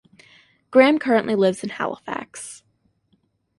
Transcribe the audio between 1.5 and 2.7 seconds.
in Halifax.